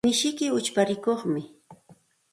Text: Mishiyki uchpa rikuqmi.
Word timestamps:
Mishiyki 0.05 0.45
uchpa 0.59 0.81
rikuqmi. 0.91 1.41